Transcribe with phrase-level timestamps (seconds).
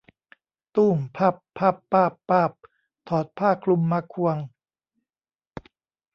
[0.75, 2.51] ตู้ม พั่บ พั่บ ป้าบ ป้าบ
[3.07, 4.37] ถอดผ้าคลุมมาควง